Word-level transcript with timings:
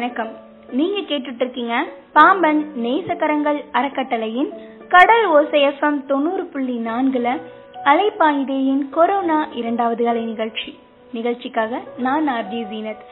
வணக்கம். 0.00 0.30
நீங்க 0.70 0.98
கேட்டுட்டு 1.00 1.40
இருக்கீங்க 1.40 1.86
பாம்பன் 2.12 2.72
நேசக்கரங்கள் 2.76 3.64
அறக்கட்டளையின் 3.72 4.50
கடல் 4.88 5.26
ஓசை 5.26 5.62
எஃப்எம் 5.62 6.06
தொண்ணூறு 6.06 6.44
புள்ளி 6.44 6.76
நான்குல 6.78 7.40
அலைப்பாயுதேயின் 7.84 8.88
கொரோனா 8.90 9.48
இரண்டாவது 9.52 10.08
அலை 10.08 10.24
நிகழ்ச்சி. 10.24 10.78
நிகழ்ச்சிக்காக 11.12 11.80
நான் 11.98 12.28
ஆர்ஜி 12.28 12.60
ஜீனத். 12.72 13.04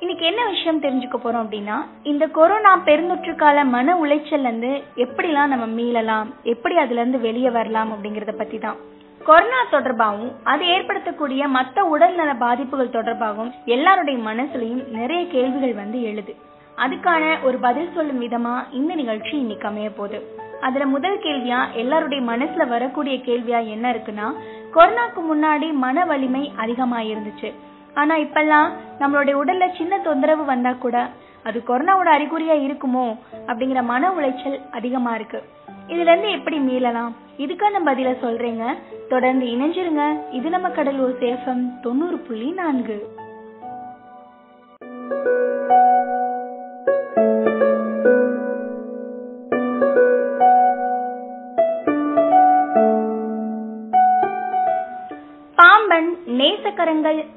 இன்னைக்கு 0.00 0.26
என்ன 0.26 0.46
விஷயம் 0.46 0.82
தெரிஞ்சுக்க 0.82 1.18
போறோம் 1.24 1.44
அப்படின்னா 1.46 1.78
இந்த 2.02 2.26
கொரோனா 2.26 2.82
பெருந்தொற்று 2.84 3.36
கால 3.36 3.64
மன 3.64 3.94
உளைச்சல்ல 4.04 4.48
இருந்து 4.50 4.82
எப்படிலாம் 4.96 5.52
நம்ம 5.54 5.82
மீளலாம் 5.82 6.26
எப்படி 6.42 6.76
அதுல 6.76 7.00
இருந்து 7.00 7.20
வெளியே 7.20 7.50
வரலாம் 7.50 7.92
அப்படிங்கறத 7.92 8.32
பத்தி 8.36 8.58
தான் 8.58 8.76
கொரோனா 9.24 9.60
தொடர்பாகவும் 9.70 10.32
அது 10.44 10.64
ஏற்படுத்தக்கூடிய 10.64 11.46
மத்த 11.54 11.80
உடல்நல 11.80 12.34
பாதிப்புகள் 12.34 12.88
தொடர்பாகவும் 12.88 13.50
எல்லாருடைய 13.64 14.18
மனசுலயும் 14.30 14.88
நிறைய 14.88 15.26
கேள்விகள் 15.26 15.74
வந்து 15.74 16.02
எழுது. 16.02 16.36
அதுக்கான 16.76 17.42
ஒரு 17.42 17.58
பதில் 17.58 17.92
சொல்லும் 17.94 18.22
விதமா 18.22 18.66
இந்த 18.70 18.94
நிகழ்ச்சி 18.94 19.38
இன்னைக்கு 19.38 19.68
அமைய 19.68 19.90
போகுது. 19.90 20.34
அதுல 20.60 20.86
முதல் 20.86 21.18
கேள்வியா 21.18 21.72
எல்லாருடைய 21.72 22.24
மனசுல 22.24 22.68
வரக்கூடிய 22.68 23.16
கேள்வியா 23.16 23.68
என்ன 23.68 23.92
இருக்குன்னா 23.92 24.32
கொரோனாக்கு 24.74 25.20
முன்னாடி 25.34 25.72
மன 25.72 26.04
வலிமை 26.04 26.52
அதிகமா 26.56 27.00
இருந்துச்சு 27.00 27.52
ஆனா 27.94 28.16
இப்பெல்லாம் 28.16 28.70
நம்மளுடைய 29.00 29.36
உடல்ல 29.44 29.76
சின்ன 29.76 29.98
தொந்தரவு 29.98 30.44
வந்தா 30.44 30.72
கூட 30.72 31.08
அது 31.42 31.62
கொரோனாவோட 31.66 32.06
அறிகுறியா 32.06 32.54
இருக்குமோ 32.54 33.18
அப்படிங்கிற 33.46 33.82
மன 33.82 34.10
உளைச்சல் 34.10 34.70
அதிகமா 34.70 35.14
இருக்கு. 35.14 35.42
இதுல 35.88 36.10
இருந்து 36.10 36.30
எப்படி 36.30 36.58
மீளலாம்? 36.58 37.12
இதுக்கான 37.38 37.80
பதில 37.86 38.16
சொல்றேங்க. 38.22 38.74
தொடர்ந்து 39.08 39.46
இணைஞ்சிருங்க. 39.46 40.18
இது 40.30 40.50
நம்ம 40.50 40.68
கடலூர் 40.68 41.18
சேஃபம் 41.20 41.80
தொண்ணூறு 41.82 42.18
புள்ளி 42.18 42.50
நான்கு. 42.50 43.15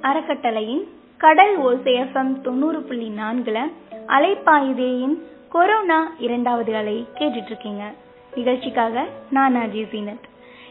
அறக்கட்டளையின் 0.03 0.83
கடல் 1.17 1.55
ஓசேஃபம் 1.59 2.42
தொண்ணூறு 2.42 2.80
புள்ளி 2.81 3.09
நான்குல 3.09 3.59
அலைப்பாயுதேயின் 4.08 5.16
கொரோனா 5.50 5.97
இரண்டாவது 6.17 6.75
அலை 6.75 7.08
கேட்டுட்டு 7.19 7.45
இருக்கீங்க 7.45 7.83
நிகழ்ச்சிக்காக 8.33 9.06
நான் 9.30 9.56
அஜய் 9.56 9.89
சீனத் 9.89 10.28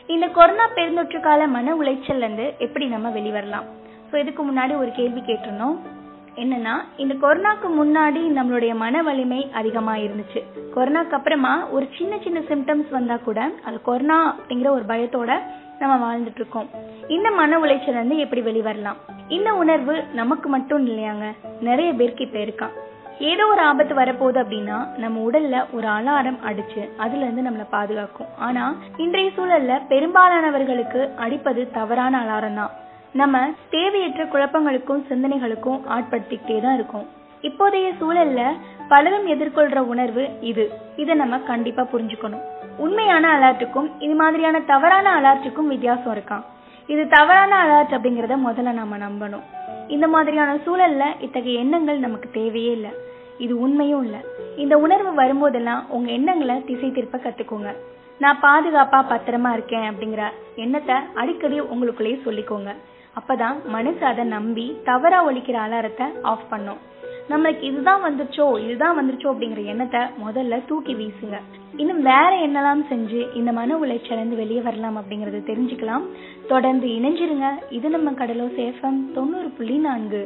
இந்த 0.07 0.27
கொரோனா 0.29 0.67
பெருந்தொற்று 0.77 1.21
கால 1.21 1.47
மன 1.47 1.75
உளைச்சல்ல 1.75 2.25
இருந்து 2.25 2.55
எப்படி 2.59 2.87
நம்ம 2.87 3.09
வெளிவரலாம்? 3.09 3.67
ஸோ 4.11 4.19
இதுக்கு 4.19 4.43
முன்னாடி 4.45 4.77
ஒரு 4.79 4.91
கேள்வி 4.93 5.21
கேட்டிருந்தோம். 5.21 5.77
என்னன்னா 6.39 6.75
இந்த 6.97 7.15
கொரோனாக்கு 7.15 7.69
முன்னாடி 7.81 8.21
நம்மளுடைய 8.39 8.75
மன 8.75 9.03
வலிமை 9.03 9.51
அதிகமா 9.55 9.95
இருந்துச்சு 9.95 10.41
கொரோனாக்கு 10.77 11.11
அப்புறமா 11.11 11.67
ஒரு 11.67 11.89
சின்ன 11.99 12.19
சின்ன 12.25 12.41
சிம்டம்ஸ் 12.41 12.91
வந்தா 12.91 13.17
கூட 13.17 13.51
அது 13.65 13.83
கொரோனா 13.83 14.37
அப்படிங்கிற 14.37 14.69
ஒரு 14.69 14.85
பயத்தோட 14.89 15.39
நம்ம 15.79 15.95
வாழ்ந்துட்டு 16.05 16.41
இருக்கோம் 16.41 16.69
இந்த 17.09 17.31
மன 17.31 17.59
உளைச்சல் 17.59 17.95
வந்து 17.95 18.17
எப்படி 18.19 18.41
வெளிவரலாம்? 18.41 18.99
இந்த 19.29 19.55
உணர்வு 19.55 20.05
நமக்கு 20.15 20.49
மட்டும் 20.49 20.87
இல்லையாங்க. 20.87 21.27
நிறைய 21.61 21.93
பேருக்கு 21.93 22.25
இப்ப 22.25 22.39
இருக்கான் 22.39 22.75
ஏதோ 23.19 23.47
ஒரு 23.47 23.61
ஆபத்து 23.61 23.95
வரப்போகுது 23.95 24.45
அப்படின்னா 24.45 24.99
நம்ம 24.99 25.21
உடல்ல 25.21 25.65
ஒரு 25.73 25.89
அலாரம் 25.89 26.39
அடிச்சு 26.49 26.83
அதுல 26.97 27.27
இருந்து 27.27 27.51
நம்மளை 27.51 27.67
பாதுகாக்கும். 27.71 28.27
ஆனா 28.39 28.77
இன்றைய 28.97 29.31
சூழல்ல 29.37 29.81
பெரும்பாலானவர்களுக்கு 29.89 31.15
அடிப்பது 31.15 31.71
தவறான 31.71 32.21
அலாரம் 32.23 32.55
தான். 32.55 32.71
நம்ம 33.13 33.39
தேவையற்ற 33.71 34.25
குழப்பங்களுக்கும் 34.25 35.05
சிந்தனைகளுக்கும் 35.11 35.79
ஆட்படுத்திக்கிட்டே 35.97 36.61
தான் 36.61 36.75
இருக்கோம். 36.75 37.07
இப்போதைய 37.43 37.89
சூழல்ல 38.01 38.41
பலரும் 38.89 39.27
எதிர்கொள்ற 39.27 39.79
உணர்வு 39.79 40.29
இது. 40.41 40.71
இதை 40.97 41.15
நம்ம 41.15 41.39
கண்டிப்பா 41.39 41.83
புரிஞ்சுக்கணும். 41.83 42.45
உண்மையான 42.77 43.25
அலர்ட்டுக்கும் 43.39 43.89
இது 43.99 44.15
மாதிரியான 44.15 44.61
தவறான 44.61 45.21
அலர்ட்டுக்கும் 45.21 45.73
வித்தியாசம் 45.75 46.15
இருக்கான் 46.15 46.45
இது 46.89 47.09
தவறான 47.09 47.53
அலர்ட் 47.65 47.95
அப்படிங்கறத 47.97 48.37
முதல்ல 48.49 48.73
நம்ம 48.73 48.97
நம்பணும். 48.97 49.43
இந்த 49.89 50.09
மாதிரியான 50.09 50.55
சூழல்ல 50.55 51.05
இத்தகைய 51.21 51.59
எண்ணங்கள் 51.59 51.99
நமக்கு 51.99 52.29
தேவையே 52.33 52.73
இல்லை. 52.73 52.91
இது 53.39 53.59
உண்மையும் 53.59 54.05
இல்லை. 54.05 54.21
இந்த 54.57 54.79
உணர்வு 54.79 55.11
வரும்போதெல்லாம் 55.23 55.83
உங்க 55.89 56.11
எண்ணங்களை 56.13 56.65
திசை 56.65 56.91
திருப்ப 56.91 57.19
கத்துக்கோங்க. 57.19 57.73
நான் 58.19 58.41
பாதுகாப்பா 58.43 59.01
பத்திரமா 59.11 59.53
இருக்கேன் 59.53 59.91
அப்படிங்கிற 59.91 60.23
எண்ணத்தை 60.55 60.95
அடிக்கடி 61.15 61.61
உங்களுக்குள்ளேயே 61.61 62.21
சொல்லிக்கோங்க. 62.25 62.73
அப்பதான் 63.19 63.57
மனசு 63.69 64.05
அதை 64.05 64.25
நம்பி 64.25 64.77
தவறா 64.85 65.31
ஒழிக்கிற 65.31 65.57
அலாரத்தை 65.67 66.07
ஆஃப் 66.23 66.51
பண்ணும். 66.51 66.81
நம்மளுக்கு 67.31 67.63
இதுதான் 67.63 68.03
வந்துருச்சோ 68.05 68.61
இதுதான் 68.65 68.99
வந்துருச்சோ 68.99 69.29
அப்படிங்கிற 69.33 69.65
எண்ணத்தை 69.65 70.01
முதல்ல 70.01 70.61
தூக்கி 70.67 70.95
வீசுங்க. 70.95 71.39
இன்னும் 71.77 72.03
வேற 72.03 72.31
என்னெல்லாம் 72.47 72.85
செஞ்சு 72.93 73.35
இந்த 73.35 73.53
மன 73.53 73.77
உளைச்சலிருந்து 73.77 74.41
வெளியே 74.43 74.61
வரலாம் 74.61 74.97
அப்படிங்கறத 74.97 75.41
தெரிஞ்சுக்கலாம். 75.51 76.05
தொடர்ந்து 76.49 76.87
இணைஞ்சிருங்க. 76.89 77.49
இது 77.71 77.89
நம்ம 77.91 78.11
கடலோ 78.11 78.47
சேஃபம் 78.59 79.01
தொண்ணூறு 79.15 79.49
புள்ளி 79.49 79.77
நான்கு. 79.77 80.23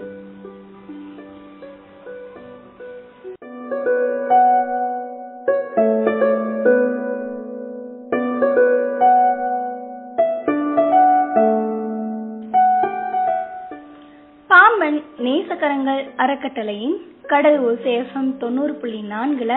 நேசக்கரங்கள் 15.83 16.11
அறக்கட்டளையின் 16.17 16.97
கடல் 17.27 17.59
ஓசேஃபம் 17.69 18.37
தொண்ணூறு 18.37 18.73
புள்ளி 18.75 19.01
நான்குல 19.11 19.53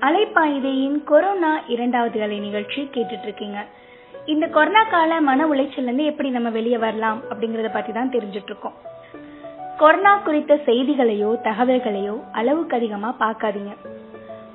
அலைப்பாயுதையின் 0.00 0.98
கொரோனா 1.04 1.50
இரண்டாவது 1.66 2.22
அலை 2.22 2.38
நிகழ்ச்சி 2.38 2.80
கேட்டுட்டு 2.94 3.22
இருக்கீங்க 3.22 3.58
இந்த 4.26 4.46
கொரோனா 4.46 4.82
கால 4.84 5.20
மன 5.20 5.46
உளைச்சல் 5.46 5.82
இருந்து 5.82 6.04
எப்படி 6.04 6.30
நம்ம 6.30 6.50
வெளியே 6.50 6.78
வரலாம் 6.78 7.20
அப்படிங்கறத 7.30 7.70
பத்தி 7.72 7.92
தான் 7.92 8.12
தெரிஞ்சுட்டு 8.12 8.50
இருக்கோம் 8.52 8.76
கொரோனா 9.76 10.12
குறித்த 10.16 10.60
செய்திகளையோ 10.66 11.30
தகவல்களையோ 11.48 12.16
அளவுக்கு 12.32 12.76
அதிகமா 12.76 13.14
பார்க்காதீங்க. 13.20 13.74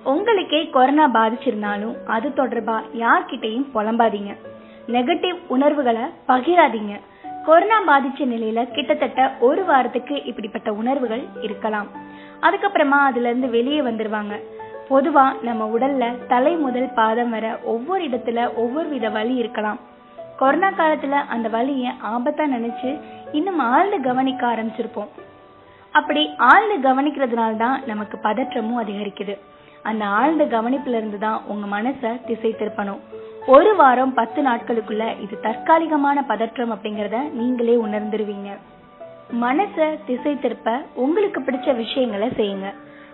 உங்களுக்கே 0.03 0.69
கொரோனா 0.69 1.07
பாதிச்சிருந்தாலும் 1.13 1.95
அது 2.05 2.29
தொடர்பா 2.29 2.77
யார்கிட்டையும் 3.03 3.69
புலம்பாதீங்க. 3.75 4.33
நெகட்டிவ் 4.87 5.39
உணர்வுகளை 5.47 6.05
பகிராதீங்க. 6.27 6.93
கொரோனா 7.45 7.77
பாதிச்ச 7.87 8.25
நிலையில 8.31 8.71
கிட்டத்தட்ட 8.71 9.21
ஒரு 9.39 9.65
வாரத்துக்கு 9.65 10.23
இப்படிப்பட்ட 10.23 10.73
உணர்வுகள் 10.73 11.23
இருக்கலாம். 11.41 11.87
அதுக்கப்புறமா 12.41 12.99
அதுல 13.09 13.27
இருந்து 13.27 13.49
வெளியே 13.49 13.81
வந்துருவாங்க. 13.81 14.35
பொதுவா 14.89 15.25
நம்ம 15.41 15.65
உடல்ல 15.75 16.27
தலை 16.27 16.55
முதல் 16.55 16.89
பாதம் 16.89 17.29
வர 17.29 17.59
ஒவ்வொரு 17.63 18.03
இடத்துல 18.03 18.53
ஒவ்வொரு 18.55 18.89
வித 18.89 19.09
வலி 19.09 19.35
இருக்கலாம். 19.35 19.79
கொரோனா 20.37 20.69
காலத்துல 20.69 21.11
அந்த 21.11 21.49
வலிய 21.49 21.93
ஆபத்தா 22.03 22.45
நினைச்சு 22.55 22.91
இன்னும் 23.31 23.59
ஆழ்ந்து 23.59 24.01
கவனிக்க 24.01 24.47
ஆரம்பிச்சிருப்போம். 24.47 25.11
அப்படி 25.91 26.29
ஆழ்ந்து 26.37 26.77
கவனிக்கிறதுனால 26.89 27.55
தான் 27.57 27.81
நமக்கு 27.85 28.19
பதற்றமும் 28.23 28.81
அதிகரிக்குது. 28.83 29.37
அந்த 29.83 30.05
ஆழ்ந்த 30.05 30.43
கவனிப்புல 30.45 30.99
இருந்து 31.01 31.17
தான் 31.17 31.41
உங்க 31.47 31.65
மனச 31.77 32.25
திசை 32.25 32.55
திருப்பணும். 32.59 33.01
ஒரு 33.47 33.75
வாரம் 33.75 34.13
பத்து 34.13 34.43
நாட்களுக்குள்ள 34.43 35.21
இது 35.21 35.39
தற்காலிகமான 35.39 36.23
பதற்றம் 36.27 36.73
அப்படிங்கறத 36.73 37.31
நீங்களே 37.31 37.75
உணர்ந்துருவீங்க. 37.75 38.49
மனச 39.41 39.97
திசை 40.05 40.39
திருப்ப 40.39 40.81
உங்களுக்கு 40.93 41.41
பிடிச்ச 41.41 41.75
விஷயங்களை 41.75 42.27
செய்யுங்க. 42.27 42.73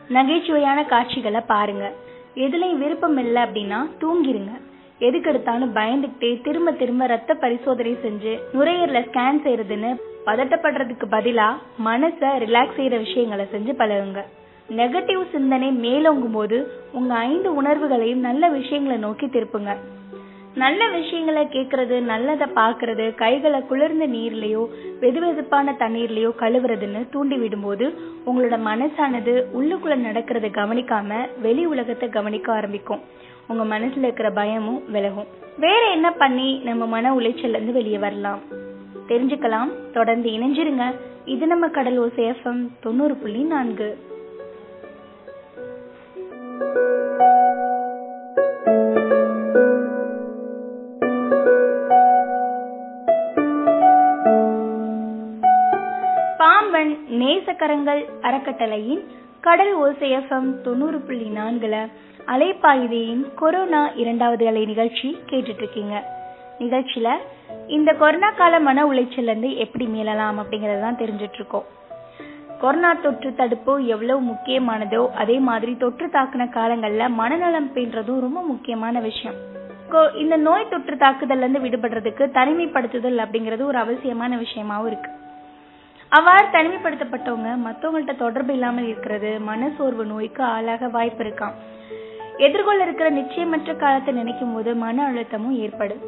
நகைச்சுவையான 0.10 0.86
காட்சிகளை 0.88 1.42
பாருங்க. 1.48 1.92
எதுலையும் 2.36 2.78
விருப்பம் 2.78 3.18
இல்லை 3.18 3.44
அப்படின்னா 3.44 3.90
தூங்கிருங்க. 4.02 4.52
எதுக்கு 5.00 5.29
எடுத்தாலும் 5.29 5.76
பயந்துகிட்டே 5.76 6.41
திரும்ப 6.41 6.72
திரும்ப 6.72 7.06
ரத்த 7.06 7.34
பரிசோதனை 7.34 7.97
செஞ்சு 8.03 8.40
நுரையீரல 8.53 9.02
ஸ்கேன் 9.09 9.41
செய்யறதுன்னு 9.46 9.96
பதட்டப்படுறதுக்கு 10.26 11.08
பதிலா 11.12 11.50
மனச 11.85 12.20
ரிலாக்ஸ் 12.20 12.78
செய்யற 12.78 12.97
விஷயங்களை 12.97 13.47
செஞ்சு 13.53 13.73
பழகுங்க. 13.82 14.23
நெகட்டிவ் 14.70 15.32
சிந்தனை 15.32 15.70
மேலோங்கும் 15.70 16.34
போது 16.34 16.72
உங்க 16.91 17.16
ஐந்து 17.16 17.56
உணர்வுகளையும் 17.56 18.20
நல்ல 18.20 18.50
விஷயங்களை 18.50 18.97
நோக்கி 18.97 19.26
திருப்புங்க. 19.26 19.76
நல்ல 20.58 20.90
விஷயங்களை 20.90 21.46
கேட்கறது 21.46 22.02
நல்லதை 22.02 22.48
பார்க்கறது 22.56 23.16
கைகளை 23.16 23.62
குளிர்ந்த 23.62 24.08
நீர்லயோ 24.08 24.68
வெதுவெதுப்பான 25.02 25.76
தண்ணீர்லையோ 25.80 26.32
கழுவுறதுன்னு 26.40 27.09
தூண்டி 27.09 27.36
விடும்போது 27.36 27.94
உங்களோட 28.26 28.59
மனசானது 28.66 29.44
உள்ளுக்குள்ள 29.59 29.96
நடக்கிறத 30.00 30.48
கவனிக்காம 30.50 31.28
வெளி 31.42 31.66
உலகத்தை 31.66 32.09
கவனிக்க 32.09 32.54
ஆரம்பிக்கும். 32.54 33.00
உங்க 33.48 33.80
மனசுல 33.80 33.98
இருக்கிற 33.98 34.32
பயமும் 34.32 34.92
விலகும். 34.92 35.28
வேற 35.58 35.92
என்ன 35.92 36.12
பண்ணி 36.12 36.62
நம்ம 36.64 36.86
மன 36.86 37.14
உளைச்சல்ல 37.16 37.50
இருந்து 37.50 37.74
வெளியே 37.74 37.98
வரலாம்? 37.98 38.40
தெரிஞ்சுக்கலாம். 39.08 39.70
தொடர்ந்து 39.94 40.30
இணைஞ்சிருங்க. 40.30 40.94
இது 41.26 41.48
நம்ம 41.48 41.68
கடல் 41.68 42.00
ஓசேஃபம் 42.02 42.68
தொண்ணூறு 42.80 43.16
புள்ளி 43.16 43.42
நான்கு. 43.42 43.98
கரங்கள் 57.58 58.02
அறக்கட்டளையின் 58.22 59.04
கடல் 59.40 59.74
ஓசை 59.74 60.09
எஃப்எம் 60.16 60.50
தொண்ணூறு 60.62 61.00
புள்ளி 61.00 61.28
நான்குல 61.36 61.78
அலைப்பாயுதையின் 62.28 63.24
கொரோனா 63.36 63.82
இரண்டாவது 63.96 64.48
அலை 64.48 64.66
நிகழ்ச்சி 64.66 65.18
கேட்டுட்டு 65.30 65.64
இருக்கீங்க 65.64 65.96
நிகழ்ச்சியில 66.59 67.09
இந்த 67.68 67.94
கொரோனா 67.94 68.30
கால 68.32 68.59
மன 68.59 68.86
உளைச்சல்ல 68.86 69.32
இருந்து 69.32 69.50
எப்படி 69.58 69.86
மீளலாம் 69.86 70.40
அப்படிங்கறத 70.42 70.82
தான் 70.82 71.00
தெரிஞ்சிட்டு 71.00 71.38
இருக்கோம் 71.40 71.68
கொரோனா 72.59 72.94
தொற்று 72.94 73.36
தடுப்பு 73.36 73.86
எவ்வளவு 73.86 74.22
முக்கியமானதோ 74.22 75.02
அதே 75.12 75.38
மாதிரி 75.40 75.76
தொற்று 75.78 76.08
தாக்குன 76.08 76.48
காலங்கள்ல 76.58 77.09
மனநலம் 77.09 77.70
பேன்றதும் 77.74 78.26
ரொம்ப 78.26 78.42
முக்கியமான 78.42 79.00
விஷயம். 79.00 79.38
இந்த 80.16 80.36
நோய் 80.38 80.70
தொற்று 80.70 80.96
தாக்குதல்ல 80.96 81.46
இருந்து 81.46 81.64
விடுபடுறதுக்கு 81.66 82.24
தனிமைப்படுத்துதல் 82.38 83.22
அப்படிங்கிறது 83.26 83.64
ஒரு 83.64 83.78
அவசியமான 83.78 84.38
விஷயமாவும் 84.38 84.88
இருக்கு. 84.88 85.12
அவ்வாறு 86.16 86.46
தனிமைப்படுத்தப்பட்டவங்க 86.54 87.50
மத்தவங்கள்ட்ட 87.64 88.14
தொடர்பு 88.22 88.54
இல்லாமல் 88.54 88.86
இருக்கிறது 88.90 89.32
மனசோர்வு 89.48 90.04
நோய்க்கு 90.12 90.44
ஆளாக 90.44 90.88
வாய்ப்பு 90.88 91.22
இருக்காம். 91.24 91.56
எதிர்கொள்ள 92.46 92.84
இருக்கிற 92.86 93.08
நிச்சயமற்ற 93.12 93.72
காலத்தை 93.78 94.12
நினைக்கும் 94.14 94.54
போது 94.54 94.72
மன 94.84 95.06
அழுத்தமும் 95.09 95.58
ஏற்படும். 95.66 96.02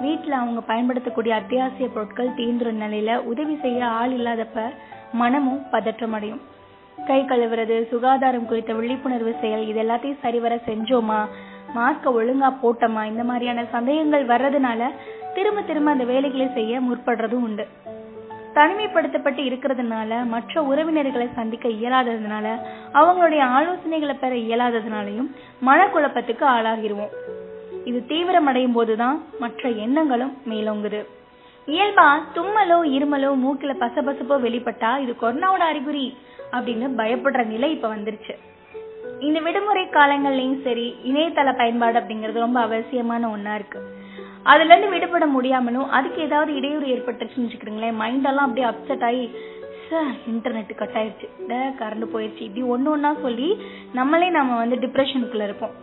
வீட்டில் 0.00 0.38
அவங்க 0.40 0.60
பயன்படுத்தக்கூடிய 0.70 1.34
அத்தியாவசிய 1.40 1.88
பொருட்கள் 1.94 2.36
தீந்துற 2.38 2.72
நிலையில 2.82 3.16
உதவி 3.32 3.54
செய்ய 3.64 3.80
ஆள் 3.98 4.14
இல்லாதப்ப 4.18 4.64
மனமும் 5.20 5.62
பதற்றம் 5.70 6.16
அடையும். 6.18 6.42
கை 7.08 7.20
கழுவுறது 7.22 7.76
சுகாதாரம் 7.92 8.48
குறித்த 8.50 8.72
விழிப்புணர்வு 8.80 9.34
செயல் 9.42 9.66
இது 9.66 9.80
எல்லாத்தையும் 9.84 10.22
சரிவர 10.24 10.54
செஞ்சோமா 10.68 11.20
மாஸ்க 11.76 12.12
ஒழுங்கா 12.18 12.50
போட்டோமா 12.62 13.04
இந்த 13.12 13.24
மாதிரியான 13.30 13.64
சந்தேகங்கள் 13.76 14.26
வர்றதுனால 14.26 14.90
திரும்ப 15.34 15.62
திரும்ப 15.62 15.90
அந்த 15.90 16.04
வேலைகளை 16.04 16.48
செய்ய 16.58 16.80
முற்படுறதும் 16.80 17.46
உண்டு. 17.48 17.66
தனிமைப்படுத்தப்பட்டு 18.58 19.42
இருக்கிறதுனால 19.48 20.24
மற்ற 20.26 20.62
உறவினர்களை 20.62 21.28
சந்திக்க 21.34 21.68
இயலாததுனால 21.68 22.46
அவங்களுடைய 22.94 23.42
ஆலோசனைகளை 23.58 24.14
பெற 24.18 24.36
இயலாததுனாலையும் 24.36 25.30
மனக்குழப்பத்துக்கு 25.66 26.44
ஆளாகிருவோம். 26.56 27.12
இது 27.84 28.04
தீவிரமடையும் 28.08 28.72
போதுதான் 28.72 29.22
மற்ற 29.38 29.68
எண்ணங்களும் 29.68 30.36
மேலோங்குது. 30.50 31.04
இயல்பா 31.66 32.06
தும்மலோ 32.34 32.78
இருமலோ 32.96 33.30
மூக்கில 33.44 33.72
பசபசப்போ 33.80 34.36
வெளிப்பட்டா 34.38 34.98
இது 34.98 35.14
கொரோனாவோட 35.22 35.64
அறிகுறி 35.70 36.16
அப்படின்னு 36.52 36.86
பயப்படுற 36.96 37.46
நிலை 37.46 37.70
இப்ப 37.70 37.96
வந்துருச்சு. 37.96 38.34
இந்த 39.20 39.40
விடுமுறை 39.40 39.84
காலங்கள்லயும் 39.86 40.62
சரி 40.62 40.96
இணையதள 41.04 41.56
பயன்பாடு 41.56 41.98
அப்படிங்கிறது 42.00 42.32
ரொம்ப 42.32 42.60
அவசியமான 42.60 43.30
ஒண்ணா 43.30 43.54
இருக்கு. 43.54 43.80
அதுல 44.52 44.72
இருந்து 44.72 44.92
விடுபட 44.94 45.26
முடியாமலும் 45.36 45.90
அதுக்கு 45.98 46.20
ஏதாவது 46.28 46.50
இடையூறு 46.58 46.86
ஏற்பட்டுச்சுன்னு 46.94 47.46
வச்சுக்கிறீங்களேன் 47.46 48.00
மைண்ட் 48.02 48.28
எல்லாம் 48.30 48.46
அப்படியே 48.48 48.66
அப்செட் 48.72 49.04
ஆகி 49.08 49.24
இன்டர்நெட் 50.30 50.74
கட் 50.80 50.96
ஆயிடுச்சு. 51.00 51.26
கரண்ட் 51.80 52.06
போயிடுச்சு. 52.14 52.42
இப்படி 52.46 52.64
ஒன்னு 52.74 52.88
ஒன்றா 52.90 53.10
சொல்லி 53.22 53.48
நம்மளே 53.92 54.28
நம்ம 54.38 54.56
வந்து 54.62 54.76
டிப்ரெஷனுக்குள்ள 54.76 55.44
இருப்போம். 55.48 55.74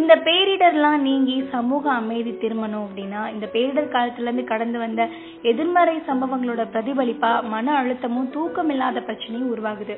இந்த 0.00 0.12
பேரிடர்லாம் 0.26 1.00
நீங்கி 1.08 1.36
சமூக 1.50 1.84
அமைதி 2.00 2.32
திரும்பணும் 2.42 2.84
அப்படின்னா 2.84 3.22
இந்த 3.34 3.46
பேரிடர் 3.54 3.94
காலத்துல 3.94 4.28
இருந்து 4.28 4.44
கடந்து 4.52 4.78
வந்த 4.84 5.02
எதிர்மறை 5.50 5.96
சம்பவங்களோட 6.08 6.62
பிரதிபலிப்பா 6.74 7.32
மன 7.54 7.74
அழுத்தமும் 7.82 8.30
தூக்கம் 8.36 8.70
இல்லாத 8.74 9.00
பிரச்சனையும் 9.08 9.52
உருவாகுது. 9.54 9.96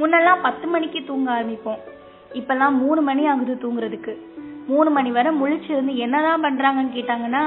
முன்னெல்லாம் 0.00 0.44
பத்து 0.46 0.66
மணிக்கு 0.66 1.02
தூங்க 1.10 1.28
ஆரம்பிப்போம். 1.38 1.82
இப்பெல்லாம் 2.40 2.78
மூணு 2.84 3.02
மணி 3.10 3.26
ஆகுது 3.26 3.54
தூங்குறதுக்கு. 3.62 4.14
மூணு 4.70 4.90
மணி 4.96 5.10
வரை 5.16 5.30
முழிச்சிருந்து 5.40 5.92
என்னதான் 6.04 6.44
பண்றாங்கன்னு 6.46 6.96
கேட்டாங்கன்னா 6.96 7.42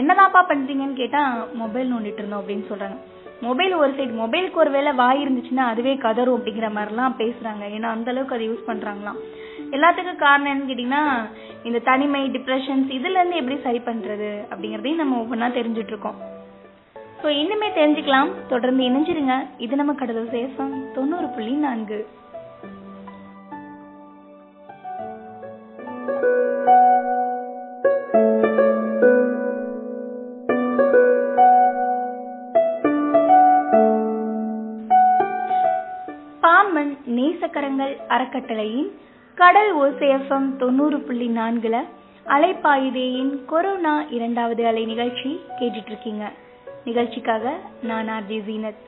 என்னதான்ப்பா 0.00 0.42
பண்றீங்கன்னு 0.50 1.00
கேட்டா 1.02 1.22
மொபைல் 1.62 1.90
நோண்டிட்டு 1.92 2.22
இருந்தோம் 2.22 2.42
அப்படின்னு 2.42 2.66
சொல்றாங்க. 2.70 2.98
மொபைல் 3.46 3.72
ஒரு 3.80 3.90
சைடு 3.96 4.12
மொபைலுக்கு 4.20 4.62
ஒரு 4.62 4.70
வேளை 4.70 4.92
வாய் 5.00 5.22
இருந்துச்சுன்னா 5.24 5.64
அதுவே 5.72 5.94
கதரும் 6.04 6.36
அப்படிங்கிற 6.36 6.68
மாதிரிலாம் 6.76 7.18
பேசுறாங்க. 7.22 7.62
ஏன்னா 7.76 7.88
அந்த 7.96 8.10
அளவுக்கு 8.10 8.36
அதை 8.36 8.46
யூஸ் 8.50 8.68
பண்றாங்களாம். 8.70 9.18
எல்லாத்துக்கும் 9.76 10.22
காரணம் 10.24 10.50
என்னன்னு 10.52 10.70
கேட்டீங்கன்னா 10.70 11.02
இந்த 11.68 11.78
தனிமை 11.90 12.22
டிப்ரெஷன்ஸ் 12.36 12.88
இதுல 12.98 13.18
இருந்து 13.20 13.40
எப்படி 13.40 13.58
சரி 13.66 13.80
பண்றது 13.90 14.30
அப்படிங்கறதையும் 14.52 15.02
நம்ம 15.02 15.20
ஒவ்வொன்றா 15.22 15.50
தெரிஞ்சுட்டு 15.58 15.94
இருக்கோம். 15.94 16.18
ஸோ 17.22 17.28
இன்னுமே 17.42 17.68
தெரிஞ்சுக்கலாம். 17.80 18.30
தொடர்ந்து 18.48 18.82
இணைஞ்சிருங்க. 18.88 19.36
இது 19.64 19.76
நம்ம 19.80 19.92
கடவுள் 20.00 20.32
சேஃபம் 20.36 20.74
தொண்ணூறு 20.96 21.28
புள்ளி 21.36 21.54
நான்கு. 21.66 21.98
அறக்கட்டளையின் 38.34 38.88
கடல் 39.34 39.78
ஓசேஃபம் 39.78 40.56
தொண்ணூறு 40.56 41.00
புள்ளி 41.00 41.28
நான்குல 41.28 41.76
அலைப்பாயுதேயின் 42.26 43.44
கொரோனா 43.44 44.04
இரண்டாவது 44.10 44.66
அலை 44.66 44.84
நிகழ்ச்சி 44.84 45.40
கேட்டுட்டு 45.60 45.86
இருக்கீங்க 45.86 46.32
நிகழ்ச்சிக்காக 46.84 47.52
நான் 47.82 48.08
ஆர்ஜி 48.08 48.38
ஜீனத். 48.48 48.82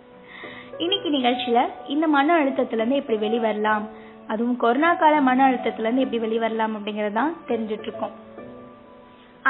இன்னைக்கு 0.79 1.09
நிகழ்ச்சியில 1.11 1.67
இந்த 1.87 2.07
மன 2.07 2.45
அழுத்தத்துல 2.45 2.73
இருந்து 2.73 2.97
எப்படி 2.97 3.19
வெளிவரலாம் 3.27 3.83
அதுவும் 4.27 4.57
கொரோனா 4.57 4.95
கால 4.95 5.21
மன 5.21 5.51
அழுத்தத்துல 5.51 5.91
இருந்து 5.91 6.03
எப்படி 6.03 6.23
வெளிவரலாம் 6.25 6.77
அப்படிங்கறதான் 6.77 7.33
தெரிஞ்சிட்டு 7.49 7.83
இருக்கோம் 7.83 8.25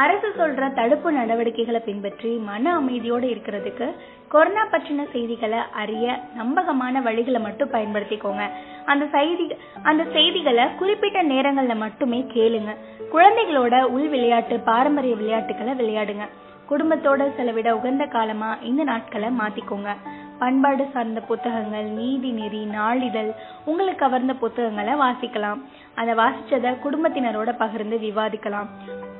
அரசு 0.02 0.28
சொல்ற 0.38 0.74
தடுப்பு 0.74 1.12
நடவடிக்கைகளை 1.12 1.80
பின்பற்றி 1.80 2.30
மன 2.48 2.80
அமைதியோட 2.80 3.24
இருக்கிறதுக்கு 3.34 3.86
கொரோனா 4.28 4.66
பற்றின 4.66 5.10
செய்திகளை 5.12 5.58
அறிய 5.72 6.18
நம்பகமான 6.34 7.00
வழிகளை 7.00 7.40
மட்டும் 7.40 7.70
பயன்படுத்திக்கோங்க. 7.70 8.48
அந்த 8.86 9.06
செய்தி 9.06 9.56
அந்த 9.82 10.04
செய்திகளை 10.12 10.74
குறிப்பிட்ட 10.74 11.22
நேரங்கள்ல 11.22 11.76
மட்டுமே 11.76 12.26
கேளுங்க. 12.34 12.74
குழந்தைகளோட 13.12 13.82
உள் 13.82 14.08
விளையாட்டு 14.08 14.60
பாரம்பரிய 14.60 15.14
விளையாட்டுகளை 15.14 15.72
விளையாடுங்க. 15.80 16.26
குடும்பத்தோட 16.70 17.34
செலவிட 17.36 17.76
உகந்த 17.76 18.04
காலமா 18.04 18.56
இந்த 18.62 18.84
நாட்களை 18.84 19.28
மாத்திக்கோங்க. 19.28 19.90
பண்பாடு 20.38 20.86
சார்ந்த 20.92 21.20
புத்தகங்கள் 21.20 21.84
நீதி 21.84 22.30
நெறி 22.30 22.64
நாளிதழ் 22.64 23.32
உங்களுக்கு 23.64 24.04
கவர்ந்த 24.04 24.34
புத்தகங்களை 24.34 24.94
வாசிக்கலாம். 24.94 25.62
அதை 25.94 26.14
வாசிச்சத 26.14 26.76
குடும்பத்தினரோட 26.84 27.52
பகிர்ந்து 27.58 27.96
விவாதிக்கலாம். 27.96 28.70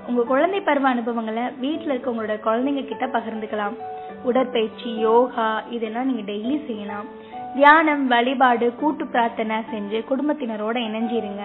உங்க 0.08 0.22
குழந்தை 0.22 0.60
பருவ 0.60 0.88
அனுபவங்களை 0.88 1.44
வீட்டில் 1.60 1.92
இருக்கவங்களோட 1.94 2.34
குழந்தைங்க 2.44 2.82
கிட்ட 2.86 3.06
பகிர்ந்துக்கலாம். 3.06 3.76
உடற்பயிற்சி 4.22 4.90
யோகா 4.98 5.62
இதெல்லாம் 5.70 6.06
நீங்க 6.06 6.32
டெய்லி 6.32 6.66
செய்யலாம். 6.66 7.06
தியானம் 7.54 8.06
வழிபாடு 8.06 8.75
கூட்டு 8.75 9.06
பிரார்த்தனை 9.06 9.56
செஞ்சு 9.72 9.98
குடும்பத்தினரோட 10.10 10.76
இணைஞ்சிருங்க. 10.88 11.44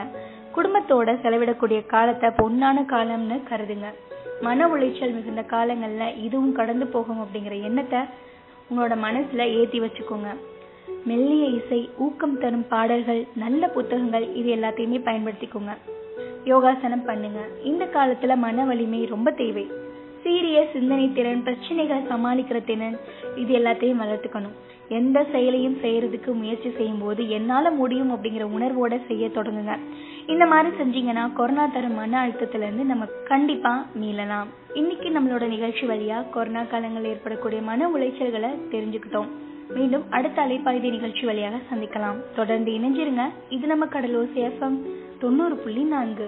குடும்பத்தோட 0.56 1.10
செலவிடக்கூடிய 1.24 1.86
காலத்தை 1.86 2.30
பொன்னான 2.30 2.84
காலம்னு 2.94 3.38
கருதுங்க. 3.52 3.90
மன 4.42 4.68
உளைச்சல் 4.68 5.16
மிகுந்த 5.18 5.44
காலங்கள்ல 5.54 6.18
இதுவும் 6.18 6.54
கடந்து 6.60 6.88
போகும் 6.88 7.22
அப்படிங்கிற 7.24 7.62
எண்ணத்தை 7.62 8.00
உங்களோட 8.70 8.96
மனசுல 9.08 9.48
ஏத்தி 9.60 9.80
வச்சுக்கோங்க. 9.80 10.32
மெல்லிய 11.06 11.46
இசை 11.60 11.90
ஊக்கம் 11.98 12.40
தரும் 12.40 12.68
பாடல்கள் 12.68 13.28
நல்ல 13.36 13.68
புத்தகங்கள் 13.68 14.34
இது 14.34 14.56
எல்லாத்தையுமே 14.56 15.00
பயன்படுத்திக்கோங்க. 15.10 15.74
யோகாசனம் 16.46 17.06
பண்ணுங்க. 17.06 17.40
இந்த 17.64 17.86
காலத்துல 17.86 18.38
மன 18.38 18.66
வலிமை 18.66 19.06
ரொம்ப 19.06 19.32
தேவை. 19.32 19.68
சீரிய 20.24 20.68
சிந்தனை 20.74 21.14
திறன் 21.14 21.44
பிரச்சனைகளை 21.44 22.02
சமாளிக்கிற 22.12 22.64
திறன் 22.64 22.98
இது 23.36 23.58
எல்லாத்தையும் 23.58 24.02
வளர்த்துக்கணும். 24.04 24.58
எந்த 24.88 25.26
செயலையும் 25.32 25.78
செய்யறதுக்கு 25.84 26.34
முயற்சி 26.34 26.72
செய்யும் 26.78 27.02
போது 27.02 27.30
என்னால 27.30 27.72
முடியும் 27.72 28.12
அப்படிங்கிற 28.12 28.46
உணர்வோட 28.58 29.06
செய்ய 29.08 29.28
தொடங்குங்க. 29.28 29.78
இந்த 30.28 30.46
மாதிரி 30.46 30.76
செஞ்சீங்கன்னா 30.76 31.34
கொரோனா 31.34 31.66
தரும் 31.66 31.96
மன 31.96 32.28
அழுத்தத்துல 32.28 32.66
இருந்து 32.68 32.84
நம்ம 32.84 33.06
கண்டிப்பா 33.06 33.86
மீளலாம். 34.02 34.50
இன்னைக்கு 34.74 35.10
நம்மளோட 35.10 35.48
நிகழ்ச்சி 35.48 35.88
வழியா 35.88 36.30
கொரோனா 36.30 36.64
காலங்களில் 36.64 37.10
ஏற்படக்கூடிய 37.10 37.62
மன 37.62 37.90
உளைச்சல்களை 37.90 38.50
தெரிஞ்சுக்கிட்டோம். 38.72 39.28
மீண்டும் 39.74 40.04
அடுத்த 40.10 40.42
அலைப்பாய்தி 40.42 40.90
நிகழ்ச்சி 40.90 41.26
வழியாக 41.26 41.56
சந்திக்கலாம். 41.74 42.16
தொடர்ந்து 42.36 42.72
இணைஞ்சிருங்க. 42.72 43.26
இது 43.50 43.68
நம்ம 43.68 43.86
கடலூர் 43.86 44.36
சேஃபம் 44.36 44.78
தொண்ணூறு 45.22 45.56
புள்ளி 45.58 45.84
நான்கு. 45.84 46.28